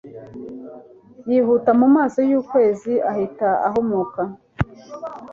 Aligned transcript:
yihuta 1.29 1.71
mu 1.79 1.87
maso 1.95 2.19
y'ukwezi 2.29 2.93
ahita 3.11 3.49
ahumuka 3.67 4.21